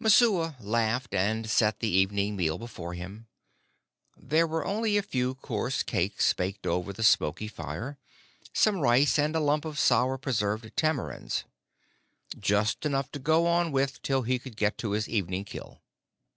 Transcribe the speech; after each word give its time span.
Messua 0.00 0.56
laughed, 0.58 1.14
and 1.14 1.48
set 1.48 1.78
the 1.78 1.86
evening 1.88 2.34
meal 2.34 2.58
before 2.58 2.94
him. 2.94 3.28
There 4.16 4.44
were 4.44 4.64
only 4.64 4.96
a 4.96 5.00
few 5.00 5.36
coarse 5.36 5.84
cakes 5.84 6.32
baked 6.32 6.66
over 6.66 6.92
the 6.92 7.04
smoky 7.04 7.46
fire, 7.46 7.96
some 8.52 8.80
rice, 8.80 9.16
and 9.16 9.36
a 9.36 9.40
lump 9.40 9.64
of 9.64 9.78
sour 9.78 10.18
preserved 10.18 10.76
tamarinds 10.76 11.44
just 12.36 12.84
enough 12.84 13.12
to 13.12 13.20
go 13.20 13.46
on 13.46 13.70
with 13.70 14.02
till 14.02 14.22
he 14.22 14.40
could 14.40 14.56
get 14.56 14.76
to 14.78 14.90
his 14.90 15.08
evening 15.08 15.44
kill. 15.44 15.80